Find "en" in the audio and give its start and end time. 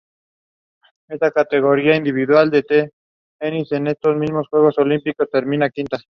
1.09-1.19, 3.71-3.85